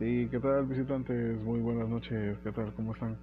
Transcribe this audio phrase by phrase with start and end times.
[0.00, 1.42] Sí, ¿qué tal visitantes?
[1.42, 2.72] Muy buenas noches, ¿qué tal?
[2.74, 3.18] ¿Cómo están?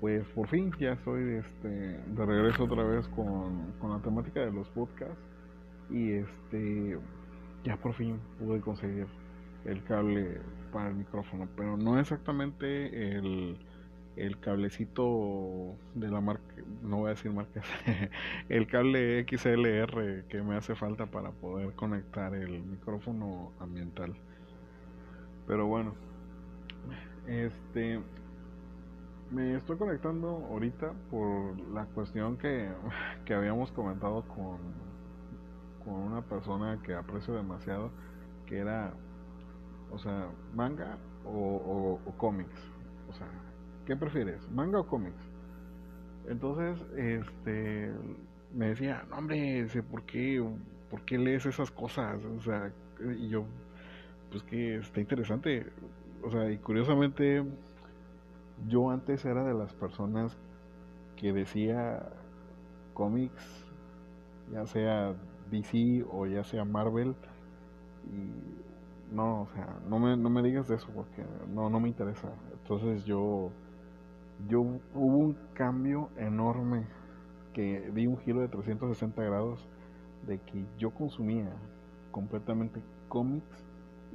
[0.00, 4.52] Pues por fin ya estoy este, de regreso otra vez con, con la temática de
[4.52, 5.22] los podcasts
[5.90, 6.98] y este
[7.64, 9.08] ya por fin pude conseguir
[9.64, 10.40] el cable
[10.72, 13.58] para el micrófono, pero no exactamente el,
[14.16, 17.66] el cablecito de la marca, no voy a decir marcas,
[18.48, 24.16] el cable XLR que me hace falta para poder conectar el micrófono ambiental.
[25.46, 25.94] Pero bueno,
[27.26, 28.00] este
[29.30, 32.70] me estoy conectando ahorita por la cuestión que,
[33.24, 34.58] que habíamos comentado con,
[35.84, 37.90] con una persona que aprecio demasiado,
[38.46, 38.94] que era,
[39.90, 42.60] o sea, manga o, o cómics.
[43.08, 43.28] O sea,
[43.86, 44.48] ¿qué prefieres?
[44.50, 45.22] ¿Manga o cómics?
[46.24, 47.92] Entonces, este,
[48.52, 50.42] me decía, no hombre, ¿por qué,
[50.90, 52.24] ¿por qué lees esas cosas?
[52.24, 53.46] O sea, y yo,
[54.30, 55.66] pues que está interesante.
[56.22, 57.44] O sea, y curiosamente,
[58.68, 60.36] yo antes era de las personas
[61.16, 62.02] que decía
[62.94, 63.64] cómics,
[64.52, 65.14] ya sea
[65.50, 67.14] DC o ya sea Marvel,
[68.12, 72.32] y no, o sea, no me, no me digas eso porque no, no me interesa.
[72.62, 73.50] Entonces yo
[74.48, 76.86] yo hubo un cambio enorme
[77.54, 79.66] que di un giro de 360 grados
[80.26, 81.50] de que yo consumía
[82.10, 83.65] completamente cómics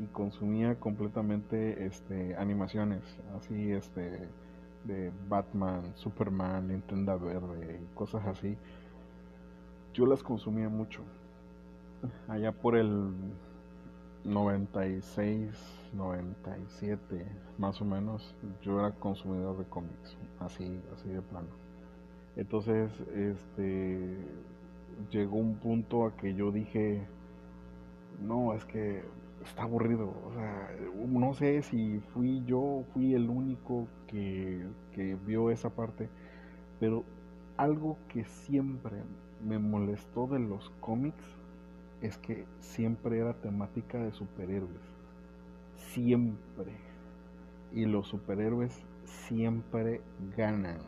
[0.01, 3.01] y consumía completamente este animaciones
[3.37, 4.27] así este
[4.85, 8.57] de Batman, Superman, Nintendo Verde y cosas así.
[9.93, 11.03] Yo las consumía mucho.
[12.27, 13.13] Allá por el
[14.23, 17.25] 96 97
[17.57, 21.47] más o menos yo era consumidor de cómics así así de plano
[22.35, 24.15] entonces este
[25.09, 27.01] llegó un punto a que yo dije
[28.21, 29.03] no es que
[29.43, 30.71] está aburrido o sea
[31.07, 36.09] no sé si fui yo fui el único que, que vio esa parte
[36.79, 37.03] pero
[37.57, 39.03] algo que siempre
[39.43, 41.23] me molestó de los cómics
[42.01, 45.01] es que siempre era temática de superhéroes
[45.93, 46.71] siempre.
[47.73, 50.01] Y los superhéroes siempre
[50.35, 50.79] ganan.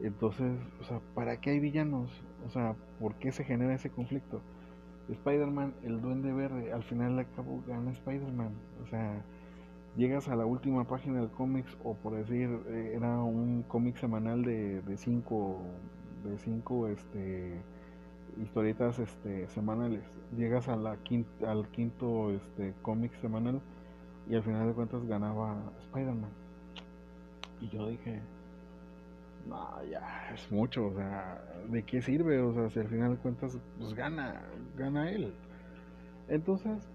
[0.00, 2.10] Entonces, o sea, ¿para qué hay villanos?
[2.46, 4.40] O sea, ¿por qué se genera ese conflicto?
[5.08, 8.52] Spider-Man, el duende verde, al final de cabo gana Spider-Man.
[8.82, 9.22] O sea,
[9.96, 14.42] llegas a la última página del cómics, o por decir, eh, era un cómic semanal
[14.42, 15.60] de, de cinco,
[16.24, 17.60] de cinco, este,
[18.42, 20.02] historietas, este, semanales.
[20.36, 20.98] Llegas a la
[21.46, 23.60] al quinto, este, cómic semanal
[24.28, 26.30] y al final de cuentas ganaba Spider-Man.
[27.60, 28.20] Y yo dije,
[29.46, 32.40] no, ya es mucho, o sea, ¿de qué sirve?
[32.40, 34.42] O sea, si al final de cuentas, pues gana,
[34.76, 35.34] gana él.
[36.28, 36.88] Entonces,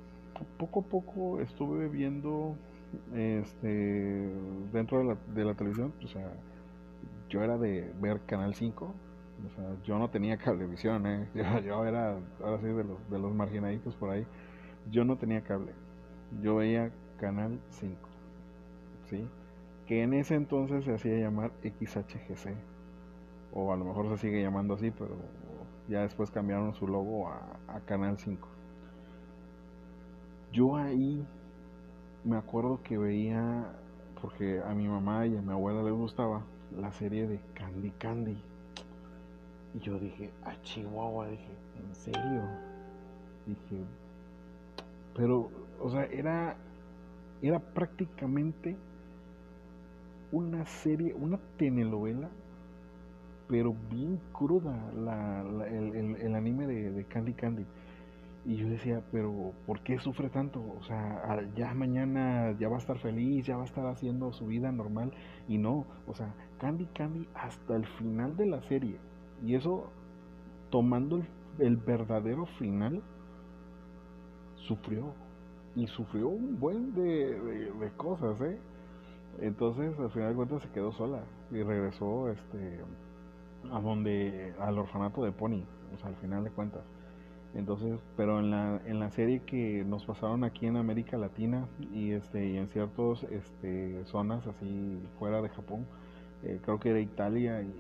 [0.58, 2.56] poco a poco estuve viendo,
[3.14, 4.30] este,
[4.74, 6.32] dentro de la, de la televisión, o sea,
[7.30, 11.28] yo era de ver Canal 5, o sea, yo no tenía cablevisión, ¿eh?
[11.36, 14.26] yo, yo era, ahora sí, de los, de los marginaditos por ahí,
[14.90, 15.74] yo no tenía cable,
[16.42, 18.10] yo veía Canal 5,
[19.10, 19.28] ¿sí?
[19.90, 22.54] Que en ese entonces se hacía llamar XHGC,
[23.52, 25.18] o a lo mejor se sigue llamando así, pero
[25.88, 28.48] ya después cambiaron su logo a, Canal 5.
[30.52, 31.26] Yo ahí
[32.24, 33.66] me acuerdo que veía,
[34.22, 36.44] porque a mi mamá y a mi abuela les gustaba,
[36.78, 38.40] la serie de Candy Candy.
[39.74, 41.50] Y yo dije, a Chihuahua, dije,
[41.84, 42.44] ¿en serio?
[43.48, 43.84] Dije,
[45.16, 45.50] pero,
[45.80, 46.56] o sea, era
[47.42, 48.76] era prácticamente
[50.32, 52.30] una serie, una telenovela,
[53.48, 57.66] pero bien cruda el, anime de, Candy Candy.
[58.46, 60.64] Y yo decía, pero ¿por qué sufre tanto?
[60.80, 64.46] O sea, ya mañana ya va a estar feliz, ya va a estar haciendo su
[64.46, 65.12] vida normal.
[65.48, 68.98] Y no, o sea, Candy Candy hasta el final de la serie.
[69.44, 69.92] Y eso,
[70.70, 71.22] tomando
[71.60, 73.02] el verdadero final,
[74.56, 75.14] sufrió
[75.76, 78.60] y sufrió un buen de, cosas, ¿eh?
[79.42, 82.80] Entonces, al final de cuentas, se quedó sola y regresó este
[83.72, 85.64] a donde al orfanato de Pony,
[85.94, 86.84] o sea, al final de cuentas.
[87.56, 92.12] Entonces, pero en la, en la serie que nos pasaron aquí en América Latina y
[92.12, 95.86] este y en ciertas este, zonas así fuera de Japón,
[96.44, 97.74] eh, creo que era Italia y,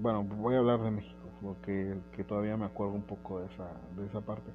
[0.00, 3.70] bueno, voy a hablar de México porque que todavía me acuerdo un poco de esa
[3.96, 4.50] de esa parte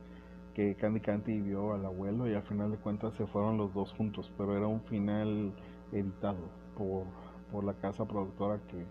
[0.54, 3.92] que Candy Candy vio al abuelo y al final de cuentas se fueron los dos
[3.94, 5.54] juntos, pero era un final
[5.94, 6.40] editado
[6.78, 7.04] por,
[7.52, 8.86] por la casa productora que,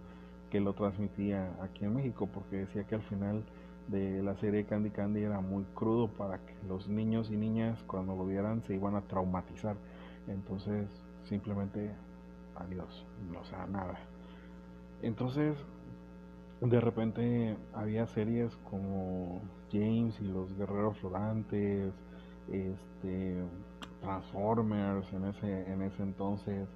[0.51, 3.45] que lo transmitía aquí en México, porque decía que al final
[3.89, 8.15] de la serie Candy Candy era muy crudo para que los niños y niñas cuando
[8.15, 9.77] lo vieran se iban a traumatizar.
[10.29, 10.89] Entonces,
[11.25, 11.91] simplemente
[12.55, 13.05] adiós,
[13.39, 13.99] o sea, nada.
[15.03, 15.57] Entonces,
[16.61, 19.41] de repente había series como
[19.73, 21.93] James y los Guerreros Rodantes,
[22.53, 23.43] este,
[24.01, 26.69] Transformers en ese, en ese entonces.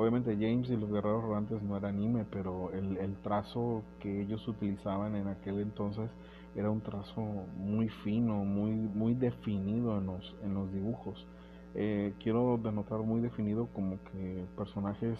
[0.00, 4.48] Obviamente James y los Guerreros Rodantes no era anime, pero el, el trazo que ellos
[4.48, 6.10] utilizaban en aquel entonces
[6.56, 7.20] era un trazo
[7.58, 11.26] muy fino, muy, muy definido en los, en los dibujos.
[11.74, 15.18] Eh, quiero denotar muy definido como que personajes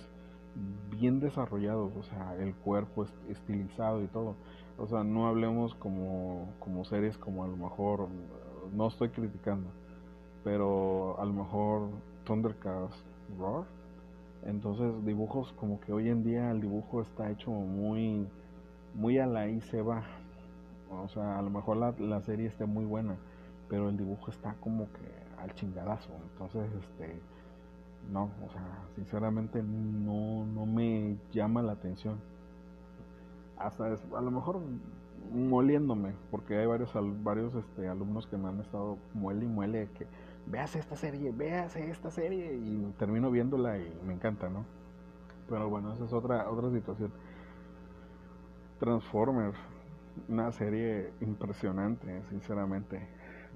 [0.99, 4.35] bien desarrollados, o sea, el cuerpo estilizado y todo.
[4.79, 8.09] O sea, no hablemos como, como series como a lo mejor,
[8.73, 9.69] no estoy criticando,
[10.43, 11.91] pero a lo mejor
[12.25, 12.97] Thundercats
[13.39, 13.80] Roar.
[14.45, 18.27] Entonces dibujos como que hoy en día el dibujo está hecho muy,
[18.95, 20.05] muy a la y se va.
[20.91, 23.17] O sea, a lo mejor la, la serie esté muy buena,
[23.69, 26.11] pero el dibujo está como que al chingadazo.
[26.33, 27.21] Entonces, este
[28.09, 28.63] no, o sea,
[28.97, 32.19] sinceramente no, no me llama la atención.
[33.59, 34.61] Hasta a lo mejor
[35.33, 40.07] moliéndome, porque hay varios varios este, alumnos que me han estado muele y muele que
[40.47, 44.65] veas esta serie, veas esta serie y termino viéndola y me encanta, ¿no?
[45.49, 47.13] Pero bueno, esa es otra otra situación.
[48.79, 49.59] Transformers,
[50.29, 53.01] una serie impresionante, sinceramente.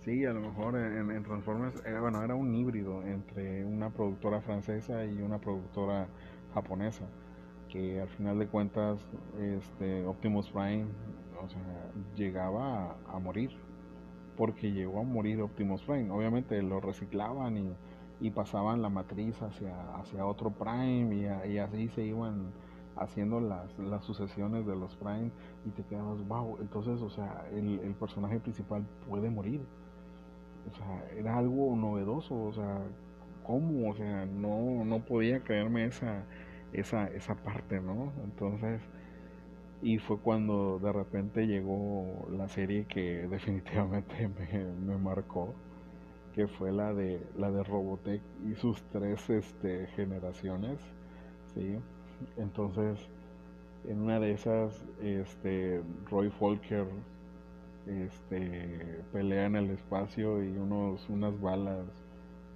[0.00, 5.04] Sí, a lo mejor en, Transformers, era, bueno, era un híbrido entre una productora francesa
[5.06, 6.08] y una productora
[6.52, 7.06] japonesa,
[7.70, 8.98] que al final de cuentas
[9.38, 10.86] este, Optimus Prime
[11.42, 13.50] o sea, llegaba a, morir,
[14.36, 16.10] porque llegó a morir Optimus Prime.
[16.10, 17.72] Obviamente lo reciclaban y,
[18.20, 21.14] y pasaban la matriz hacia, hacia otro Prime
[21.46, 22.52] y, así se iban
[22.96, 25.30] haciendo las, las sucesiones de los Prime
[25.66, 29.60] y te quedabas, wow, entonces, o sea, el, el personaje principal puede morir
[30.70, 32.82] o sea, era algo novedoso, o sea,
[33.42, 33.90] ¿cómo?
[33.90, 36.24] O sea, no, no podía creerme esa,
[36.72, 38.12] esa, esa parte, ¿no?
[38.24, 38.80] Entonces,
[39.84, 44.30] y fue cuando de repente llegó la serie que definitivamente
[44.80, 45.54] me, marcó,
[46.34, 50.80] que fue la de, la de Robotech y sus tres este, generaciones,
[51.54, 51.76] ¿sí?
[52.38, 52.98] Entonces,
[53.86, 56.86] en una de esas, este, Roy Folker
[57.86, 61.84] este, pelea en el espacio y unos, unas balas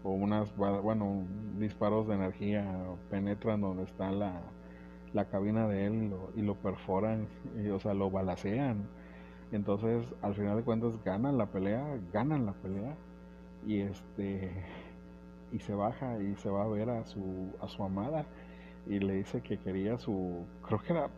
[0.02, 1.24] o unas bueno,
[1.58, 2.64] disparos de energía
[3.10, 4.40] penetran donde está la,
[5.14, 7.26] la cabina de él y lo, y lo perforan,
[7.62, 8.88] y, o sea, lo balacean.
[9.52, 12.96] Entonces, al final de cuentas, ganan la pelea, ganan la pelea
[13.66, 14.50] y este
[15.52, 18.26] y se baja y se va a ver a su a su amada
[18.86, 21.10] y le dice que quería su creo que era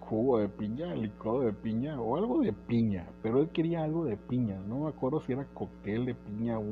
[0.00, 4.16] jugo de piña, licuado de piña o algo de piña, pero él quería algo de
[4.16, 6.64] piña, no me acuerdo si era cóctel de piña o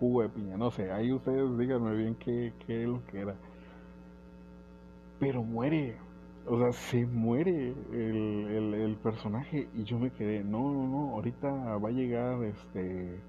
[0.00, 3.36] jugo de piña, no sé, ahí ustedes díganme bien qué, qué lo que era.
[5.24, 5.96] Pero muere,
[6.46, 11.78] o sea, se muere el, el, personaje y yo me quedé, no, no, no, ahorita
[11.78, 13.22] va a llegar este,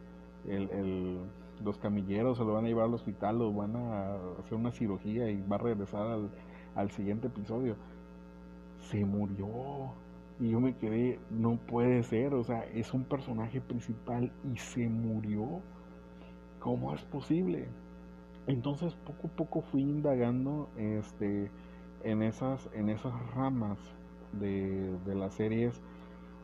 [0.45, 1.19] el, el,
[1.63, 5.29] los camilleros, se lo van a llevar al hospital, lo van a hacer una cirugía
[5.29, 6.29] y va a regresar al,
[6.75, 7.77] al siguiente episodio
[8.91, 9.93] se murió.
[10.37, 14.89] Y yo me quedé, no puede ser, o sea, es un personaje principal y se
[14.89, 15.61] murió.
[16.59, 17.69] ¿Cómo es posible?
[18.47, 21.49] Entonces poco a poco fui indagando este,
[22.05, 23.77] en, esas, en esas ramas
[24.31, 25.81] de, de las series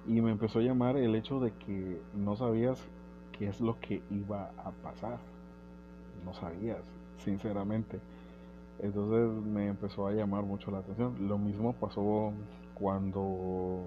[0.07, 2.83] y me empezó a llamar el hecho de que no sabías
[3.37, 5.19] qué es lo que iba a pasar.
[6.25, 6.81] No sabías,
[7.17, 7.99] sinceramente.
[8.79, 11.27] Entonces me empezó a llamar mucho la atención.
[11.27, 12.33] Lo mismo pasó
[12.73, 13.83] cuando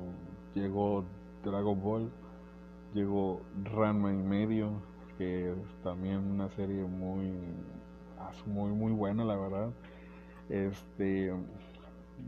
[0.55, 1.05] llegó
[1.45, 2.11] Dragon Ball,
[2.95, 4.71] llegó Ranma en medio,
[5.19, 7.33] que es también una serie muy,
[8.47, 9.71] muy, muy buena, la verdad.
[10.49, 11.33] Este,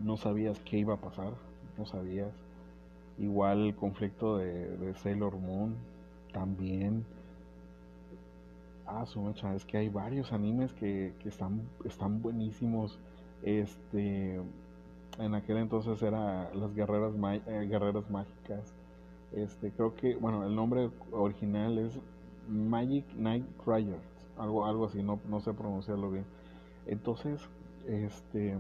[0.03, 1.33] no sabías qué iba a pasar,
[1.79, 2.33] no sabías.
[3.19, 5.77] Igual el conflicto de, de Sailor Moon,
[6.33, 7.05] también
[8.87, 12.99] Ah, su mecha, es que hay varios animes que, están, están buenísimos.
[13.43, 14.41] Este,
[15.19, 17.13] en aquel entonces era las guerreras,
[17.47, 18.73] eh, guerreras mágicas.
[19.33, 21.99] Este, creo que, bueno, el nombre original es
[22.49, 24.01] Magic Knight Riders,
[24.39, 26.25] algo, algo así, no, no sé pronunciarlo bien.
[26.87, 27.41] Entonces,
[27.89, 28.57] este,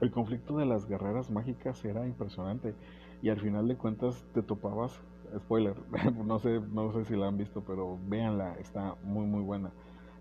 [0.00, 2.74] el conflicto de las guerreras mágicas era impresionante
[3.22, 5.00] y al final de cuentas te topabas
[5.36, 5.76] spoiler,
[6.24, 9.70] no sé, no sé si la han visto, pero véanla, está muy muy buena.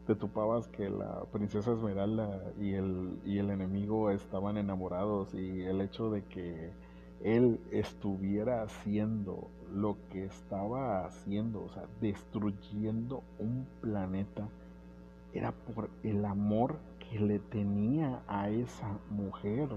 [0.05, 5.81] Te topabas que la princesa Esmeralda y el, y el enemigo estaban enamorados y el
[5.81, 6.71] hecho de que
[7.23, 14.47] él estuviera haciendo lo que estaba haciendo, o sea, destruyendo un planeta
[15.33, 16.77] era por el amor
[17.09, 19.69] que le tenía a esa mujer.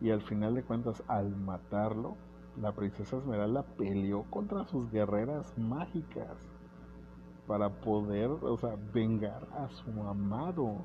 [0.00, 2.16] Y al final de cuentas, al matarlo,
[2.60, 6.36] la princesa Esmeralda peleó contra sus guerreras mágicas
[7.46, 10.76] para poder, o sea, vengar a su amado.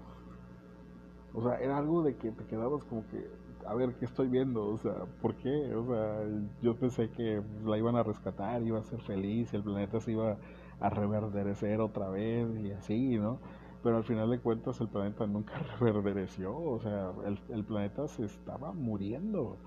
[1.33, 3.29] O sea, era algo de que te quedabas como que,
[3.65, 4.65] a ver, ¿qué estoy viendo?
[4.67, 5.75] O sea, ¿por qué?
[5.75, 6.23] O sea,
[6.61, 10.37] yo pensé que la iban a rescatar, iba a ser feliz, el planeta se iba
[10.79, 13.39] a reverdecer otra vez y así, ¿no?
[13.83, 18.25] Pero al final de cuentas el planeta nunca reverdereció, o sea, el, el planeta se
[18.25, 19.57] estaba muriendo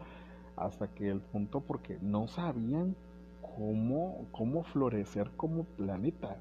[0.56, 2.94] hasta que el punto porque no sabían
[3.56, 6.36] cómo, cómo florecer como planeta.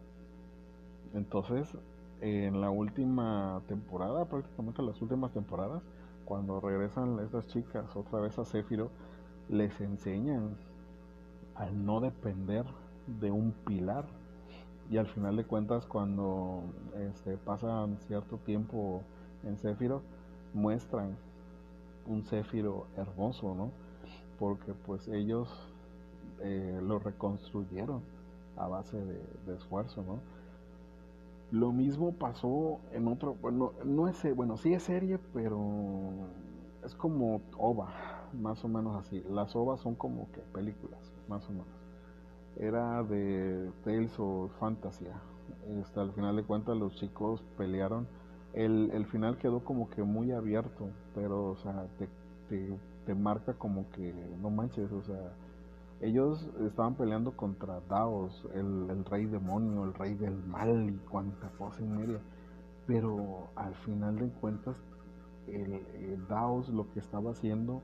[1.13, 1.75] Entonces,
[2.21, 5.81] en la última temporada, prácticamente las últimas temporadas,
[6.25, 8.89] cuando regresan estas chicas otra vez a Céfiro,
[9.49, 10.55] les enseñan
[11.55, 12.65] al no depender
[13.19, 14.05] de un pilar.
[14.91, 16.63] Y al final de cuentas, cuando
[16.99, 19.01] este, pasan cierto tiempo
[19.45, 20.01] en Céfiro,
[20.53, 21.15] muestran
[22.05, 23.71] un Céfiro hermoso, ¿no?
[24.37, 25.47] Porque pues ellos
[26.41, 28.01] eh, lo reconstruyeron
[28.57, 30.19] a base de, de esfuerzo, ¿no?
[31.51, 36.11] Lo mismo pasó en otro, bueno, no es, bueno, sí es serie, pero
[36.83, 37.93] es como OVA,
[38.33, 39.23] más o menos así.
[39.29, 41.80] Las OVAs son como que películas, más o menos.
[42.57, 45.05] Era de Tales of Fantasy.
[45.79, 48.07] Este, al final de cuentas los chicos pelearon.
[48.53, 52.09] El, el final quedó como que muy abierto, pero, o sea, te,
[52.49, 55.31] te, te marca como que, no manches, o sea,
[56.01, 61.79] ellos estaban peleando contra Daos, el, rey demonio, el rey del mal y cuanta cosa
[61.81, 62.19] y media.
[62.87, 64.75] Pero al final de cuentas,
[65.47, 65.79] el,
[66.27, 67.83] Daos lo que estaba haciendo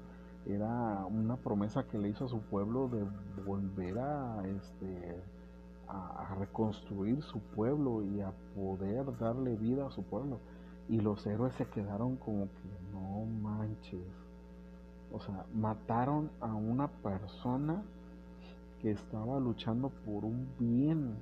[0.49, 3.05] era una promesa que le hizo a su pueblo de
[3.43, 5.21] volver a, este,
[5.87, 10.39] a, reconstruir su pueblo y a poder darle vida a su pueblo.
[10.89, 14.07] Y los héroes se quedaron como que no manches.
[15.11, 17.83] O sea, mataron a una persona
[18.81, 21.15] que estaba luchando por un bien.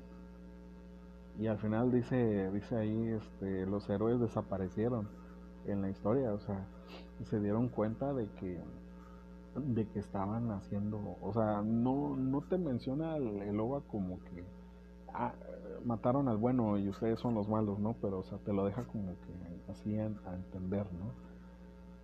[1.40, 5.08] Y al final dice, dice ahí, este, los héroes desaparecieron
[5.66, 6.66] en la historia, o sea,
[7.24, 8.62] se dieron cuenta de que
[9.56, 14.44] de que estaban haciendo, o sea, no, no te menciona el, el OVA como que
[15.14, 15.34] ah,
[15.86, 17.96] mataron al bueno y ustedes son los malos, ¿no?
[18.02, 21.26] Pero, o sea, te lo deja como que así a entender, ¿no?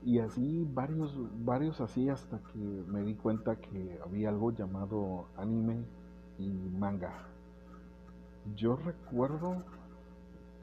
[0.03, 1.15] y así varios
[1.45, 5.83] varios así hasta que me di cuenta que había algo llamado anime
[6.39, 7.13] y manga
[8.55, 9.63] yo recuerdo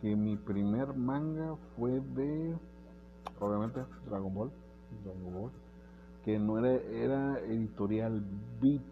[0.01, 2.57] que mi primer manga fue de
[3.39, 4.51] obviamente Dragon Ball
[5.05, 5.53] Dragon Ball
[6.29, 8.23] que no era era editorial
[8.61, 8.83] Beat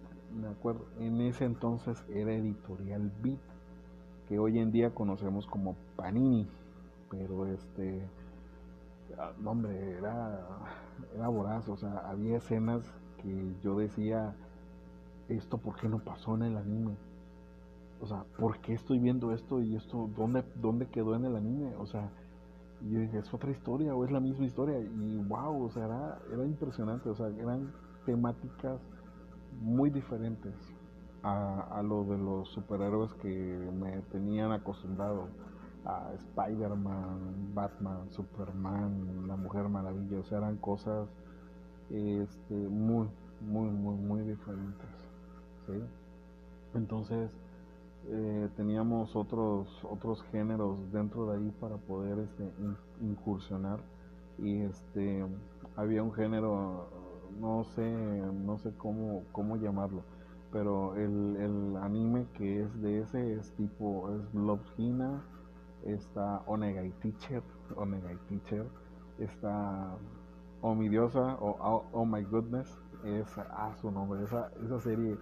[0.40, 3.40] me acuerdo en ese entonces era editorial Beat
[4.26, 6.48] que hoy en día conocemos como Panini
[7.10, 8.08] pero este
[9.18, 10.40] Ah, no, hombre, era,
[11.14, 12.82] era voraz, o sea, había escenas
[13.22, 14.34] que yo decía,
[15.28, 16.96] esto por qué no pasó en el anime.
[18.00, 21.74] O sea, ¿por qué estoy viendo esto y esto, dónde, dónde quedó en el anime?
[21.76, 22.10] O sea,
[22.82, 24.78] yo dije, ¿es otra historia o es la misma historia?
[24.78, 27.72] Y wow, o sea, era, era impresionante, o sea, eran
[28.04, 28.80] temáticas
[29.60, 30.54] muy diferentes
[31.22, 35.28] a, a lo de los superhéroes que me tenían acostumbrado
[35.84, 41.08] a Spider-Man, Batman, Superman, la Mujer Maravilla, o sea, eran cosas
[41.90, 43.08] este, muy,
[43.40, 44.86] muy, muy, muy diferentes.
[46.74, 47.30] Entonces,
[48.08, 52.50] eh, teníamos otros, otros géneros dentro de ahí para poder este,
[53.00, 53.80] incursionar
[54.38, 55.24] y este,
[55.76, 56.88] había un género,
[57.40, 57.82] no sé,
[58.44, 60.02] no sé cómo, cómo llamarlo,
[60.52, 65.22] pero el, el anime que es de ese es tipo, es Love Hina,
[65.84, 67.42] está Onegai Teacher,
[67.76, 68.66] Onegai Teacher,
[69.18, 69.96] está
[70.62, 75.16] Oh mi diosa o oh, My Goodness, es ah, su nombre, esa, esa serie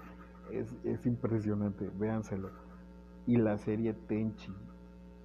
[0.50, 2.50] es, es impresionante, véanselo.
[3.26, 4.52] Y la serie Tenchi,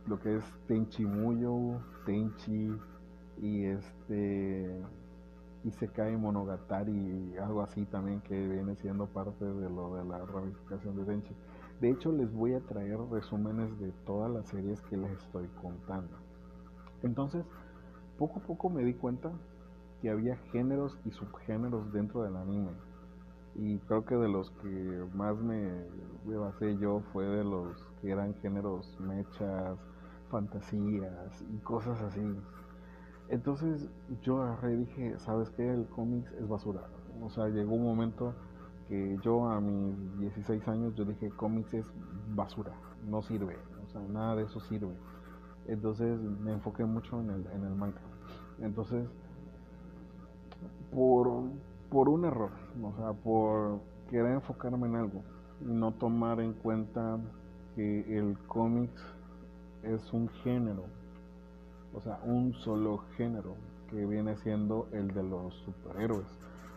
[0.08, 2.72] lo que es Tenchi Muyo, Tenchi
[3.42, 4.82] y este
[5.66, 10.26] y se cae Monogatari, algo así también que viene siendo parte de lo de la
[10.26, 11.36] ramificación de Tenchi.
[11.82, 16.16] De hecho, les voy a traer resúmenes de todas las series que les estoy contando.
[17.04, 17.46] Entonces,
[18.18, 19.32] poco a poco me di cuenta
[20.02, 22.72] que había géneros y subgéneros dentro del anime.
[23.56, 25.72] Y creo que de los que más me,
[26.26, 29.78] basé yo fue de los que eran géneros mechas,
[30.30, 32.22] fantasías y cosas así.
[33.30, 33.88] Entonces
[34.22, 35.72] yo dije, ¿sabes qué?
[35.72, 36.82] El cómics es basura.
[37.22, 38.34] O sea, llegó un momento
[38.88, 41.86] que yo a mis 16 años yo dije cómics es
[42.34, 42.74] basura,
[43.08, 44.96] no sirve, o sea, nada de eso sirve.
[45.68, 48.02] Entonces me enfoqué mucho en el, en el manga.
[48.60, 49.08] Entonces,
[50.92, 51.44] por,
[51.92, 52.52] por un error,
[52.82, 53.80] o sea, por
[54.10, 55.24] querer enfocarme en algo
[55.62, 57.20] y no tomar en cuenta
[57.76, 59.02] que el cómics
[59.84, 60.86] es un género,
[61.94, 63.56] o sea, un solo género
[63.90, 66.28] que viene siendo el de los superhéroes.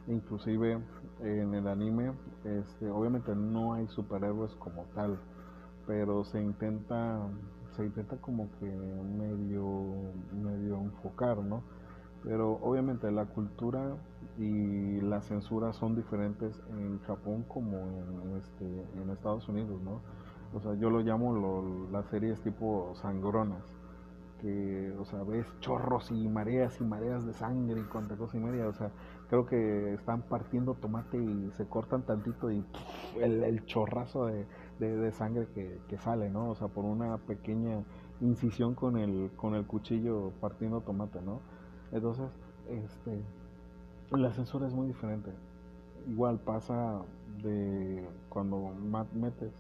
[0.09, 0.81] Inclusive
[1.21, 2.13] en el anime,
[2.45, 5.19] este, obviamente no hay superhéroes como tal,
[5.87, 7.21] pero se intenta,
[7.77, 11.63] se intenta como que medio, medio enfocar, ¿no?
[12.25, 13.97] Pero obviamente la cultura
[14.39, 20.01] y la censura son diferentes en Japón como en, este, en Estados Unidos, ¿no?
[20.55, 23.63] O sea, yo lo llamo las series tipo sangronas,
[24.41, 28.41] que, o sea, ves chorros y mareas y mareas de sangre y cuanta cosa y
[28.41, 28.91] media, o sea,
[29.31, 32.65] creo que están partiendo tomate y se cortan tantito y
[33.21, 34.47] el, chorrazo de,
[34.79, 36.51] de, sangre que, que, sale, ¿no?
[36.51, 37.83] O sea, por una pequeña
[38.21, 41.41] incisión con el, con el cuchillo partiendo tomate, ¿no?
[41.93, 42.29] Entonces,
[42.69, 43.23] este,
[44.11, 45.31] la censura es muy diferente.
[46.09, 47.01] Igual pasa
[47.43, 48.73] de cuando
[49.15, 49.53] metes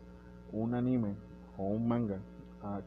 [0.53, 1.15] un anime
[1.57, 2.19] o un manga,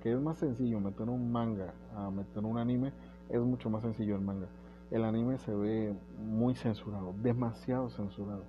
[0.02, 2.94] que es más sencillo meter un manga a meter un anime,
[3.30, 4.48] es mucho más sencillo el manga.
[4.92, 8.44] El anime se ve muy censurado, demasiado censurado.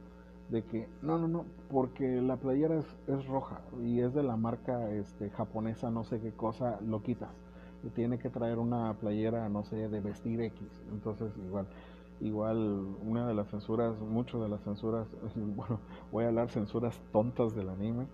[0.50, 4.36] De que, no, no, no, porque la playera es, es roja y es de la
[4.36, 7.30] marca este, japonesa, no sé qué cosa, lo quitas.
[7.94, 10.62] Tiene que traer una playera, no sé, de vestir X.
[10.92, 11.66] Entonces, igual,
[12.20, 15.80] igual, una de las censuras, mucho de las censuras, bueno,
[16.12, 18.06] voy a hablar censuras tontas del anime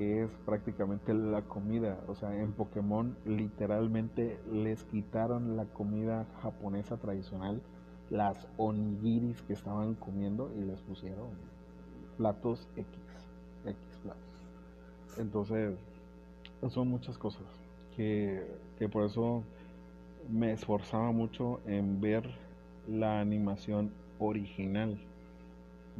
[0.00, 2.00] que es prácticamente la comida.
[2.08, 7.60] O sea, en Pokémon literalmente les quitaron la comida japonesa tradicional,
[8.08, 11.28] las onigiris que estaban comiendo y les pusieron
[12.16, 12.88] platos X,
[13.66, 15.18] X platos.
[15.18, 15.76] Entonces,
[16.70, 17.44] son muchas cosas
[17.94, 18.42] que,
[18.78, 19.42] que por eso
[20.30, 22.24] me esforzaba mucho en ver
[22.88, 24.98] la animación original,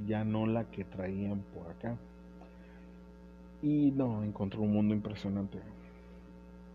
[0.07, 1.99] ya no la que traían por acá.
[3.63, 5.59] Y no, encontré un mundo impresionante.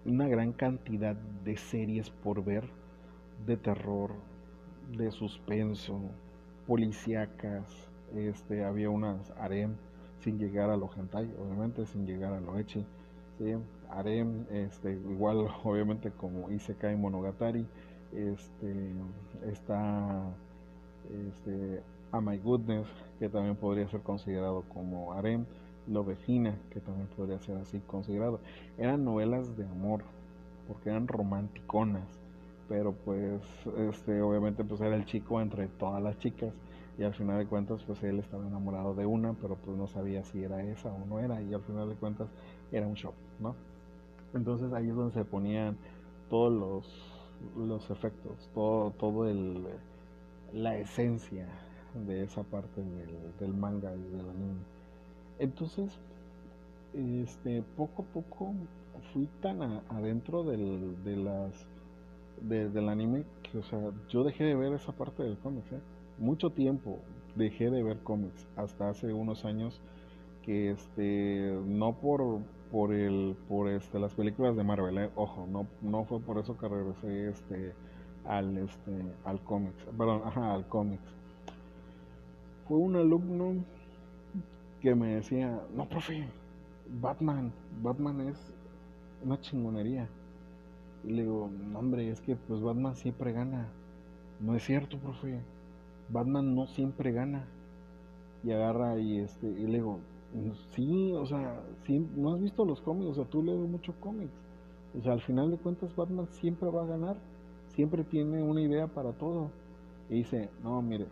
[0.06, 2.64] Una gran cantidad de series por ver,
[3.48, 4.12] de terror,
[4.96, 6.00] de suspenso,
[6.68, 7.66] policíacas.
[8.16, 9.76] Este, había unas harem
[10.20, 12.86] sin llegar a lo hentai, obviamente sin llegar a lo echi.
[13.40, 13.56] ¿sí?
[13.90, 17.66] Harem, este, igual obviamente como Isekai Monogatari.
[18.14, 18.92] Este,
[19.52, 20.24] está
[21.10, 25.46] este, A My Goodness, que también podría ser considerado como harem
[25.88, 28.40] Lovegina, que también podría ser así considerado.
[28.78, 30.04] Eran novelas de amor,
[30.68, 32.08] porque eran romanticonas,
[32.68, 33.42] pero pues
[33.92, 36.54] este obviamente pues era el chico entre todas las chicas
[36.98, 40.24] y al final de cuentas pues él estaba enamorado de una, pero pues no sabía
[40.24, 42.30] si era esa o no era y al final de cuentas
[42.72, 43.56] era un show, ¿no?
[44.34, 45.78] Entonces ahí es donde se ponían
[46.30, 47.12] todos los
[47.58, 49.66] los efectos, todo todo el
[50.54, 51.48] la esencia
[51.94, 54.75] de esa parte del, del manga y del anime.
[55.40, 55.92] Entonces,
[56.94, 58.54] este, poco a poco
[59.12, 61.68] fui tan adentro del, de las,
[62.42, 65.80] del anime que, o sea, yo dejé de ver esa parte del cómic, ¿eh?
[66.18, 67.00] Mucho tiempo
[67.36, 69.82] dejé de ver cómics, hasta hace unos años
[70.44, 72.40] que, este, no por,
[72.72, 75.10] por el, por este, las películas de Marvel, ¿eh?
[75.16, 77.74] ojo, no, no fue por eso que regresé, este,
[78.26, 78.92] al, este,
[79.26, 81.04] al cómics, perdón, ajá, al cómics.
[82.68, 83.64] Fue un alumno
[84.86, 86.28] que me decía, no, profe,
[87.02, 88.54] Batman, Batman es
[89.24, 90.08] una chingonería.
[91.04, 93.68] Y le digo, no, hombre, es que pues Batman siempre gana.
[94.40, 95.40] No es cierto, profe.
[96.10, 97.48] Batman no siempre gana.
[98.44, 100.02] Y agarra y este, y le digo,
[100.76, 104.34] sí, o sea, sí, no has visto los cómics, o sea, tú lees mucho cómics.
[105.00, 107.18] O sea, al final de cuentas Batman siempre va a ganar,
[107.70, 109.50] siempre tiene una idea para todo.
[110.12, 111.08] Y dice, no, mire,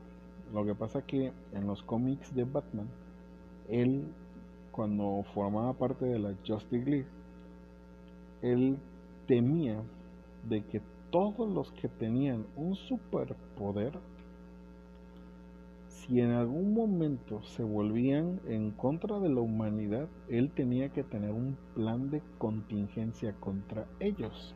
[0.54, 2.88] lo que pasa que en los cómics de Batman,
[3.70, 4.06] él,
[4.72, 7.08] cuando formaba parte de la Justice League,
[8.42, 8.78] él
[9.28, 9.82] temía
[10.50, 13.94] de que todos los que tenían un superpoder,
[15.88, 21.32] si en algún momento se volvían en contra de la humanidad, él tenía que tener
[21.32, 24.56] un plan de contingencia contra ellos.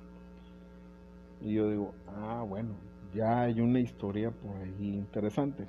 [1.41, 2.71] Y yo digo, ah, bueno,
[3.13, 5.65] ya hay una historia por ahí interesante.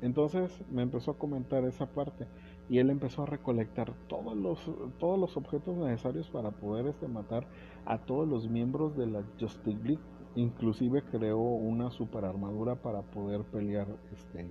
[0.00, 2.26] Entonces me empezó a comentar esa parte
[2.68, 4.58] y él empezó a recolectar todos los,
[4.98, 7.46] todos los objetos necesarios para poder este, matar
[7.84, 10.02] a todos los miembros de la Justice League.
[10.34, 14.46] Inclusive creó una super armadura para poder pelear este,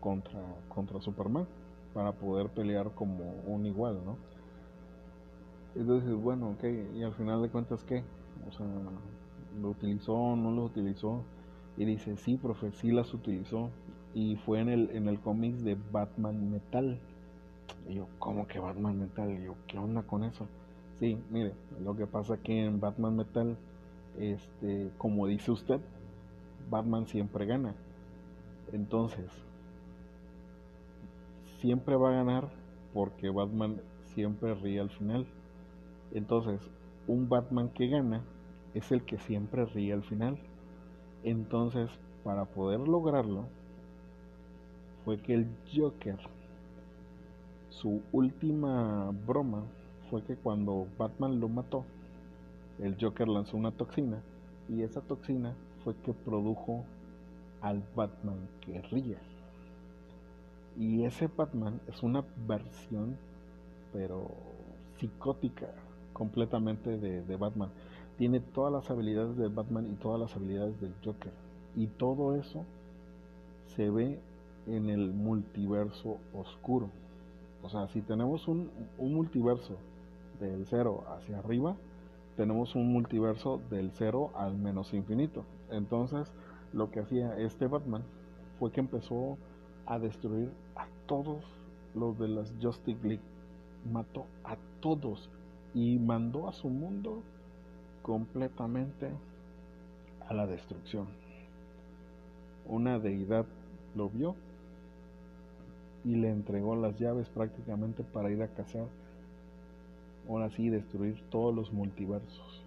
[0.00, 1.46] contra, contra Superman,
[1.92, 4.16] para poder pelear como un igual, ¿no?
[5.76, 6.64] Entonces, bueno, ok,
[6.96, 8.02] y al final de cuentas, ¿qué?
[8.48, 8.66] O sea,
[9.60, 11.22] ¿lo utilizó no lo utilizó?
[11.76, 13.70] Y dice, sí, profe, sí las utilizó.
[14.12, 16.98] Y fue en el, en el cómics de Batman Metal.
[17.90, 19.42] Y yo, ¿cómo que Batman Metal?
[19.42, 20.46] Yo, ¿qué onda con eso?
[21.00, 23.56] Sí, mire, lo que pasa que en Batman Metal,
[24.16, 25.80] este, como dice usted,
[26.70, 27.74] Batman siempre gana.
[28.72, 29.28] Entonces,
[31.60, 32.48] siempre va a ganar
[32.94, 33.80] porque Batman
[34.14, 35.26] siempre ríe al final.
[36.12, 36.60] Entonces,
[37.08, 38.22] un Batman que gana
[38.72, 40.38] es el que siempre ríe al final.
[41.24, 41.90] Entonces,
[42.22, 43.46] para poder lograrlo,
[45.04, 46.20] fue que el Joker,
[47.70, 49.62] su última broma
[50.10, 51.84] fue que cuando Batman lo mató,
[52.80, 54.22] el Joker lanzó una toxina
[54.68, 55.54] y esa toxina
[55.84, 56.84] fue que produjo
[57.60, 59.16] al Batman que ríe.
[60.78, 63.16] Y ese Batman es una versión,
[63.92, 64.28] pero
[64.98, 65.68] psicótica
[66.12, 67.70] completamente de, de, Batman.
[68.18, 71.32] Tiene todas las habilidades de Batman y todas las habilidades del Joker.
[71.76, 72.64] Y todo eso
[73.76, 74.18] se ve
[74.66, 76.90] en el multiverso oscuro.
[77.62, 79.76] O sea, si tenemos un, un multiverso
[80.40, 81.76] del cero hacia arriba,
[82.36, 85.44] tenemos un multiverso del cero al menos infinito.
[85.70, 86.32] Entonces,
[86.72, 88.02] lo que hacía este Batman
[88.58, 89.36] fue que empezó
[89.86, 91.44] a destruir a todos
[91.94, 93.22] los de las Justice League.
[93.90, 95.28] Mató a todos
[95.74, 97.22] y mandó a su mundo
[98.02, 99.10] completamente
[100.28, 101.08] a la destrucción.
[102.66, 103.46] Una deidad
[103.94, 104.36] lo vio
[106.04, 108.86] y le entregó las llaves prácticamente para ir a cazar,
[110.28, 112.64] ahora sí, destruir todos los multiversos.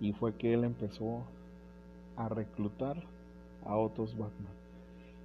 [0.00, 1.22] Y fue que él empezó
[2.16, 3.02] a reclutar
[3.64, 4.52] a otros Batman.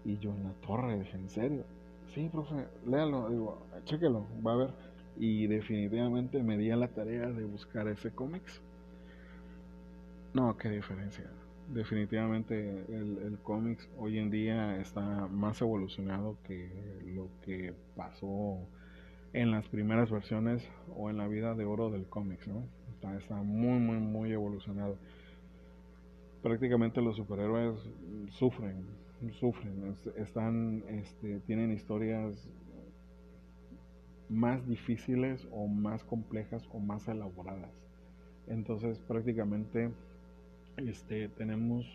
[0.05, 1.63] Y yo en la torre, dije, ¿en serio?
[2.13, 4.73] Sí, profe, léalo, digo, chéquelo, va a ver.
[5.17, 8.61] Y definitivamente me di a la tarea de buscar ese cómics.
[10.33, 11.29] No, qué diferencia.
[11.73, 16.69] Definitivamente el, el cómics hoy en día está más evolucionado que
[17.15, 18.59] lo que pasó
[19.33, 22.67] en las primeras versiones o en la vida de oro del cómics, ¿no?
[23.17, 24.97] Está, muy, muy, muy evolucionado
[26.43, 27.79] prácticamente los superhéroes
[28.31, 28.86] sufren,
[29.39, 32.49] sufren, están, este, tienen historias
[34.29, 37.71] más difíciles o más complejas o más elaboradas.
[38.47, 39.89] Entonces prácticamente
[40.77, 41.86] este, tenemos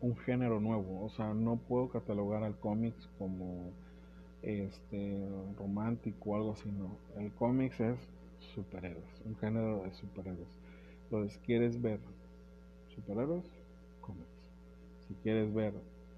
[0.00, 3.70] un género nuevo, o sea, no puedo catalogar al cómics como
[4.42, 5.18] este
[5.58, 6.96] romántico o algo así, no.
[7.20, 7.98] El cómics es
[8.54, 10.58] superhéroes, un género de superhéroes.
[11.04, 12.00] Entonces, ¿quieres ver
[12.94, 13.44] superhéroes?
[15.08, 15.74] Si quieres ver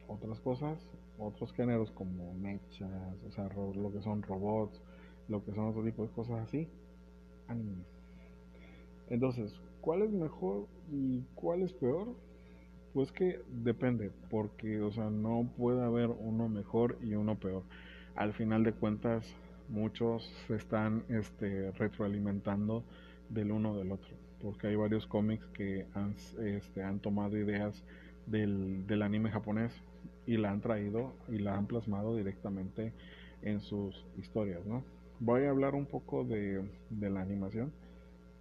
[0.09, 0.79] otras cosas,
[1.19, 2.91] otros géneros como mechas,
[3.27, 4.81] o sea, lo que son robots,
[5.29, 6.69] lo que son otro tipo de cosas así,
[7.49, 7.85] anime.
[9.11, 9.53] Entonces,
[9.85, 12.09] ¿cuál es mejor y cuál es peor?
[12.95, 17.65] Pues que depende, porque, o sea, no puede haber uno mejor y uno peor.
[18.15, 19.27] Al final de cuentas,
[19.69, 22.83] muchos se están este, retroalimentando
[23.29, 27.83] del uno del otro porque hay varios cómics que han, este, han tomado ideas
[28.27, 29.73] del, del, anime japonés
[30.27, 32.93] y la han traído y la han plasmado directamente
[33.41, 34.85] en sus historias, ¿no?
[35.19, 37.73] Voy a hablar un poco de, de la animación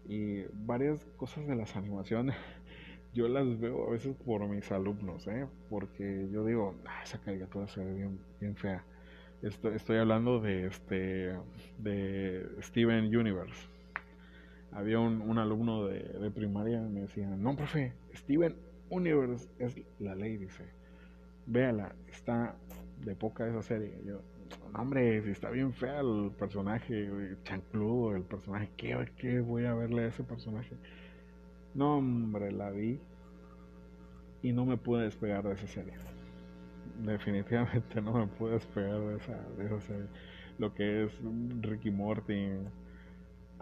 [0.07, 2.35] y varias cosas de las animaciones
[3.13, 5.47] yo las veo a veces por mis alumnos, ¿eh?
[5.69, 8.83] porque yo digo, ah, esa caricatura se ve bien, bien fea.
[9.41, 11.33] Estoy, estoy hablando de este
[11.77, 13.73] de Steven Universe
[14.75, 18.55] había un, alumno de, primaria me decía, no, profe, Steven
[18.89, 20.63] Universe es la ley, dice.
[21.45, 22.55] Véala, está
[23.03, 23.93] de poca esa serie.
[24.05, 24.21] yo,
[24.71, 29.73] no, hombre, si está bien fea el personaje, chancludo, el personaje, ¿qué, ¿qué voy a
[29.73, 30.75] verle a ese personaje?
[31.73, 32.99] No, hombre, la vi
[34.41, 35.93] y no me pude despegar de esa serie.
[37.03, 40.07] Definitivamente no me pude despegar de esa, de serie.
[40.59, 41.19] Lo que es
[41.61, 42.49] Ricky Morty,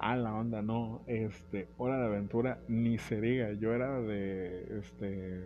[0.03, 1.03] Ah, la onda, no.
[1.05, 3.55] Este, Hora de Aventura, ni se.
[3.59, 5.45] Yo era de, este,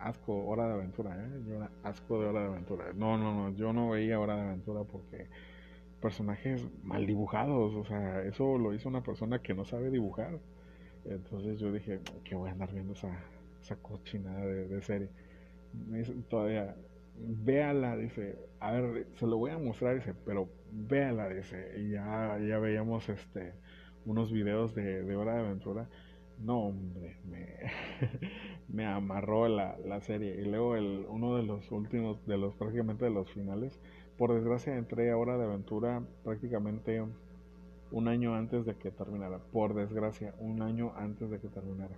[0.00, 1.42] asco, Hora de Aventura, ¿eh?
[1.46, 2.92] Yo era asco de Hora de Aventura.
[2.94, 5.28] No, no, no, yo no veía Hora de Aventura porque
[6.00, 10.38] personajes mal dibujados, o sea, eso lo hizo una persona que no sabe dibujar.
[11.04, 13.10] Entonces yo dije, que voy a andar viendo esa,
[13.60, 15.08] esa cochinada de, serie.
[15.88, 16.74] Me dice, todavía,
[17.16, 22.38] véala, dice, a ver, se lo voy a mostrar, dice, pero véala, dice, y ya,
[22.38, 23.54] ya veíamos este
[24.06, 25.88] unos videos de, de Hora de Aventura.
[26.40, 27.46] No, hombre, me,
[28.68, 30.40] me amarró la, la, serie.
[30.40, 33.78] Y luego el, uno de los últimos, de los prácticamente de los finales,
[34.16, 37.02] por desgracia entré a Hora de Aventura prácticamente
[37.92, 39.38] un año antes de que terminara.
[39.52, 41.96] Por desgracia, un año antes de que terminara.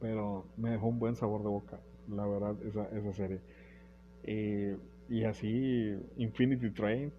[0.00, 3.40] pero me dejó un buen sabor de boca, la verdad, esa, esa serie.
[4.24, 4.76] Eh,
[5.08, 7.12] y así, Infinity Train,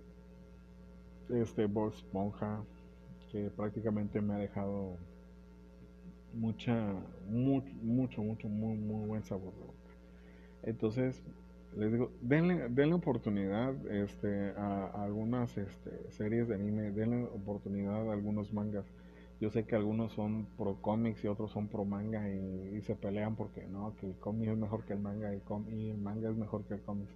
[1.30, 2.63] este Bob Esponja,
[3.32, 4.98] que prácticamente me ha dejado
[6.34, 6.94] mucha,
[7.30, 9.96] mucho, mucho, mucho, muy, muy buen sabor de boca.
[10.63, 11.24] Entonces,
[11.76, 18.13] les digo, denle, denle oportunidad este, a, algunas este, series de anime, denle oportunidad a
[18.13, 18.86] algunos mangas.
[19.39, 23.36] Yo sé que algunos son pro cómics y otros son pro manga y, se pelean
[23.36, 25.41] porque no, que el cómic es mejor que el manga y,
[25.74, 27.08] y el manga es mejor que el cómic.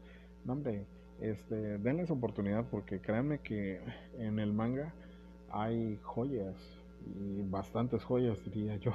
[0.43, 0.86] No, hombre,
[1.21, 3.80] este, denles oportunidad porque créanme que
[4.17, 4.93] en el manga
[5.49, 6.56] hay joyas
[7.05, 8.93] y bastantes joyas diría yo.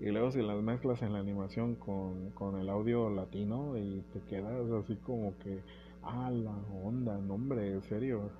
[0.00, 4.20] Y luego si las mezclas en la animación con, con el audio latino y te
[4.22, 5.60] quedas así como que,
[6.02, 8.30] ah, la onda, nombre, en serio.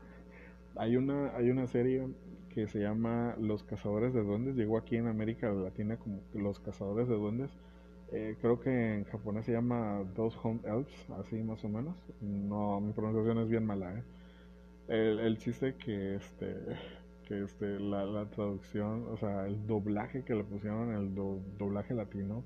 [0.76, 2.08] Hay una, hay una serie
[2.50, 7.08] que se llama Los Cazadores de Duendes, llegó aquí en América Latina como Los Cazadores
[7.08, 7.50] de Duendes.
[8.12, 11.96] Eh, creo que en japonés se llama Those Home Elves, así más o menos.
[12.20, 14.02] No, mi pronunciación es bien mala, ¿eh?
[14.88, 16.54] El, el chiste que este
[17.24, 21.14] que este, la, la, traducción, o sea, el doblaje que le pusieron, el
[21.58, 22.44] doblaje latino,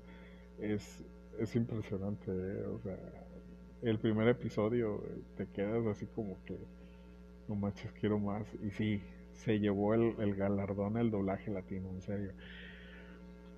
[0.59, 1.03] es,
[1.39, 2.65] es impresionante, ¿eh?
[2.65, 2.97] o sea,
[3.81, 5.03] el primer episodio
[5.37, 6.57] te quedas así como que,
[7.47, 9.01] no manches, quiero más, y sí,
[9.33, 12.31] se llevó el, el galardón el doblaje latino, en serio.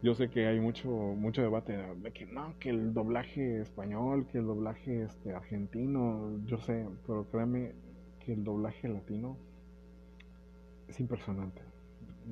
[0.03, 4.39] Yo sé que hay mucho mucho debate de que no, que el doblaje español, que
[4.39, 7.73] el doblaje este argentino, yo sé, pero créeme
[8.19, 9.37] que el doblaje latino
[10.91, 11.61] es impresionante.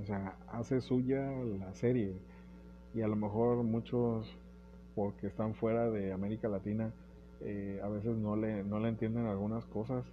[0.01, 2.13] O sea, hace suya la serie.
[2.93, 4.37] Y a lo mejor muchos,
[4.95, 6.93] porque están fuera de América Latina,
[7.41, 10.05] eh, a veces no le, no le entienden algunas cosas,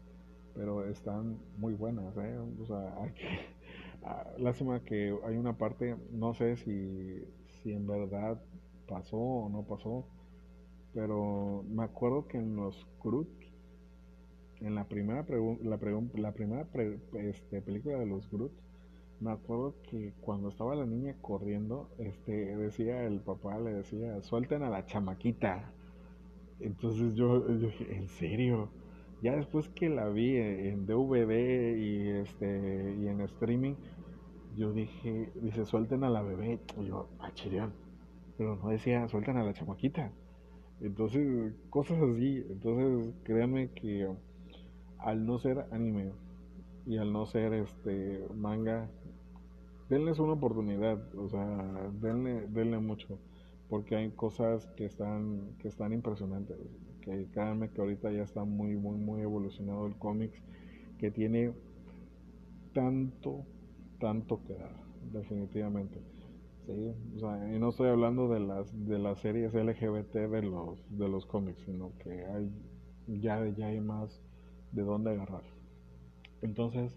[0.55, 2.17] pero están muy buenas.
[2.17, 2.39] ¿eh?
[2.63, 3.29] O sea, hay que,
[4.05, 7.25] ah, lástima que hay una parte, no sé si,
[7.63, 8.41] si en verdad
[8.89, 10.05] pasó o no pasó,
[10.95, 13.27] pero me acuerdo que en los Cruz
[14.61, 15.25] en la primera,
[15.63, 15.79] la,
[16.15, 16.69] la primera
[17.15, 18.53] este, película de los Groot,
[19.21, 24.63] me acuerdo que cuando estaba la niña corriendo, este, decía el papá, le decía, suelten
[24.63, 25.73] a la chamaquita.
[26.61, 28.71] Entonces yo, yo dije, ¿en serio?
[29.23, 33.75] Ya después que la vi en DVD y, este, y en streaming,
[34.57, 36.61] yo dije, dice, suelten a la bebé.
[36.79, 37.33] Y yo, ah,
[38.37, 40.13] Pero no decía, suelten a la chamaquita.
[40.81, 42.45] Entonces, cosas así.
[42.51, 44.09] Entonces, créanme que
[45.07, 46.11] al no ser anime
[46.85, 48.91] y al no ser este manga,
[49.89, 53.17] denles una oportunidad, o sea, denle, denle mucho,
[53.69, 56.57] porque hay cosas que están, que están impresionantes,
[57.03, 60.43] que créanme que ahorita ya está muy, muy, muy evolucionado el cómics,
[60.99, 61.53] que tiene
[62.75, 63.47] tanto,
[64.01, 64.75] tanto que dar,
[65.13, 66.01] definitivamente.
[66.67, 70.85] Sí, o sea, y no estoy hablando de las de las series LGBT de los
[70.99, 72.51] de los cómics, sino que hay
[73.07, 74.26] ya ya hay más
[74.77, 75.43] de dónde agarrar.
[76.43, 76.93] Entonces,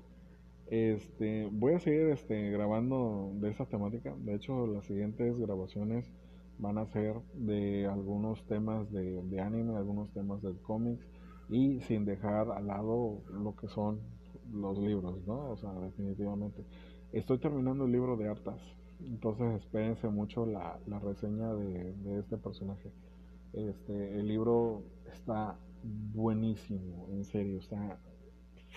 [0.68, 4.14] este, voy a seguir este, grabando de esa temática.
[4.20, 6.06] De hecho, las siguientes grabaciones
[6.60, 11.08] van a ser de algunos temas de, de anime, algunos temas del cómics
[11.50, 14.00] y sin dejar al lado lo que son
[14.52, 15.52] los libros, ¿no?
[15.52, 16.64] O sea, definitivamente.
[17.14, 18.62] Estoy terminando el libro de Artas,
[19.00, 22.92] entonces espérense mucho la, la reseña de, de, este personaje.
[23.54, 28.00] Este, el libro está buenísimo, en serio, está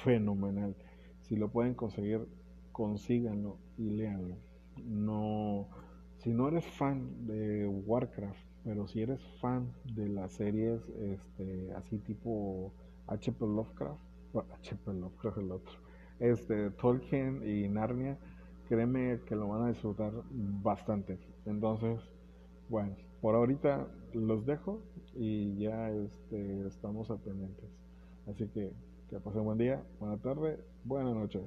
[0.04, 0.76] fenomenal.
[1.22, 2.26] Si lo pueden conseguir,
[2.72, 4.36] consíganlo y léanlo.
[4.84, 5.68] No,
[6.18, 11.98] si no eres fan de Warcraft, pero si eres fan de las series este, así
[11.98, 12.72] tipo
[13.08, 14.00] HP Lovecraft,
[14.34, 15.72] HP Lovecraft el otro,
[16.20, 18.18] este, Tolkien y Narnia,
[18.68, 21.18] créeme que lo van a disfrutar bastante.
[21.44, 22.00] Entonces,
[22.68, 24.80] bueno, por ahorita los dejo
[25.14, 27.70] y ya este, estamos a pendientes.
[28.26, 28.72] Así que
[29.12, 31.40] que pasen buen día, buena tarde, buena noche.